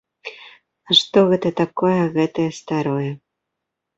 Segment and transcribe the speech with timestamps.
[0.89, 3.11] А што гэта такое гэтае старое?